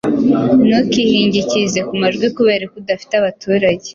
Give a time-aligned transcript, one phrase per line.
[0.67, 3.87] Ntukihingikirize ku majwi Kuberako udafite abaturage